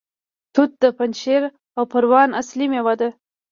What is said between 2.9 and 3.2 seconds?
ده.